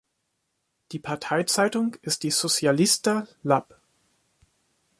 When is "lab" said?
3.43-3.79